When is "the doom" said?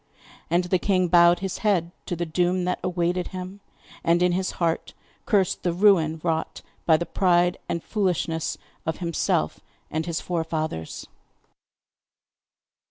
2.15-2.63